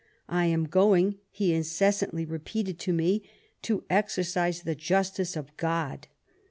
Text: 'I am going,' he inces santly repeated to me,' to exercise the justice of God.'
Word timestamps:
'I 0.27 0.47
am 0.47 0.63
going,' 0.63 1.19
he 1.29 1.51
inces 1.51 1.93
santly 2.01 2.25
repeated 2.27 2.79
to 2.79 2.91
me,' 2.91 3.21
to 3.61 3.83
exercise 3.87 4.63
the 4.63 4.73
justice 4.73 5.35
of 5.35 5.55
God.' 5.57 6.07